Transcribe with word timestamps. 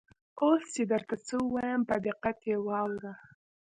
اوس 0.41 0.61
چې 0.73 0.83
درته 0.91 1.15
څه 1.27 1.35
وایم 1.53 1.81
په 1.89 1.95
دقت 2.07 2.37
یې 2.49 2.57
واوره. 2.67 3.13